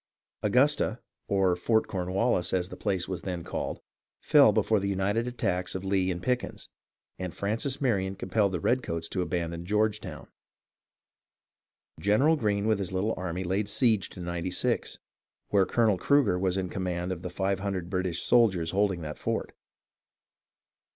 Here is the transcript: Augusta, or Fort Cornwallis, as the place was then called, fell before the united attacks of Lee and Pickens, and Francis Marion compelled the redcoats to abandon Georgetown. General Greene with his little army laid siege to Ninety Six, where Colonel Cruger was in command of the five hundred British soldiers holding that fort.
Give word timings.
Augusta, 0.41 0.99
or 1.27 1.55
Fort 1.55 1.85
Cornwallis, 1.87 2.53
as 2.53 2.69
the 2.69 2.75
place 2.75 3.07
was 3.07 3.21
then 3.21 3.43
called, 3.43 3.79
fell 4.19 4.51
before 4.51 4.79
the 4.79 4.89
united 4.89 5.27
attacks 5.27 5.75
of 5.75 5.83
Lee 5.83 6.09
and 6.09 6.23
Pickens, 6.23 6.69
and 7.19 7.35
Francis 7.35 7.79
Marion 7.79 8.15
compelled 8.15 8.51
the 8.51 8.59
redcoats 8.59 9.07
to 9.09 9.21
abandon 9.21 9.63
Georgetown. 9.63 10.27
General 11.99 12.35
Greene 12.35 12.65
with 12.65 12.79
his 12.79 12.91
little 12.91 13.13
army 13.15 13.43
laid 13.43 13.69
siege 13.69 14.09
to 14.09 14.19
Ninety 14.19 14.49
Six, 14.49 14.97
where 15.49 15.67
Colonel 15.67 15.99
Cruger 15.99 16.39
was 16.39 16.57
in 16.57 16.67
command 16.69 17.11
of 17.11 17.21
the 17.21 17.29
five 17.29 17.59
hundred 17.59 17.87
British 17.91 18.23
soldiers 18.23 18.71
holding 18.71 19.01
that 19.01 19.19
fort. 19.19 19.53